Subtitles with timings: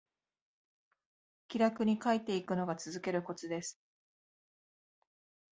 [1.47, 3.79] 気楽に書いていくのが続けるコツです